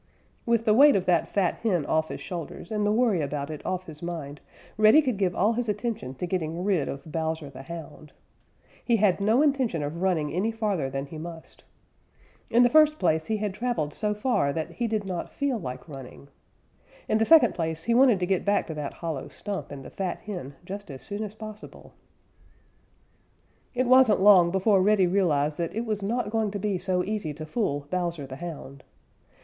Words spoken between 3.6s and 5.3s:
off his mind, Reddy could